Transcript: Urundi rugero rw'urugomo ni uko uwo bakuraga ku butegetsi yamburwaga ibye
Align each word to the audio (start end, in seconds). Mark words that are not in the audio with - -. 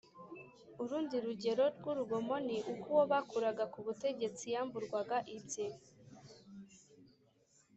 Urundi 0.81 1.15
rugero 1.25 1.65
rw'urugomo 1.77 2.35
ni 2.47 2.57
uko 2.73 2.85
uwo 2.93 3.03
bakuraga 3.11 3.63
ku 3.73 3.79
butegetsi 3.85 4.45
yamburwaga 4.53 5.17
ibye 5.35 5.67